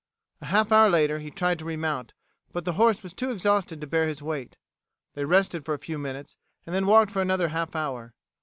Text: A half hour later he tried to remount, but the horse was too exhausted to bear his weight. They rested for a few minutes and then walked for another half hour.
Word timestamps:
A 0.41 0.47
half 0.47 0.71
hour 0.71 0.89
later 0.89 1.19
he 1.19 1.29
tried 1.29 1.59
to 1.59 1.65
remount, 1.65 2.15
but 2.51 2.65
the 2.65 2.73
horse 2.73 3.03
was 3.03 3.13
too 3.13 3.29
exhausted 3.29 3.79
to 3.81 3.85
bear 3.85 4.07
his 4.07 4.19
weight. 4.19 4.57
They 5.13 5.25
rested 5.25 5.63
for 5.63 5.75
a 5.75 5.77
few 5.77 5.99
minutes 5.99 6.37
and 6.65 6.73
then 6.73 6.87
walked 6.87 7.11
for 7.11 7.21
another 7.21 7.49
half 7.49 7.75
hour. 7.75 8.15